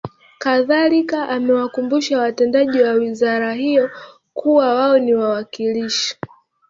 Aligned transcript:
Kadhalika 0.39 1.27
amewakumbusha 1.29 2.19
watendaji 2.19 2.81
wa 2.81 2.91
wizara 2.91 3.53
hiyo 3.53 3.91
kuwa 4.33 4.75
wao 4.75 4.99
ni 4.99 5.13
wawakilishi 5.15 6.15